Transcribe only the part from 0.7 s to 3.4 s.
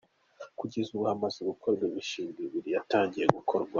ubu hamaze gukorwa imishinga ibiri yatangiye